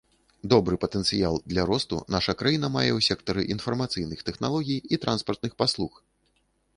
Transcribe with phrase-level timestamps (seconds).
[0.51, 5.93] Добры патэнцыял для росту наша краіна мае ў сектары інфармацыйных тэхналогій і транспартных паслуг.